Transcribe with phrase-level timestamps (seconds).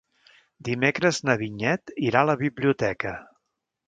[0.69, 3.13] Dimecres na Vinyet irà a la biblioteca.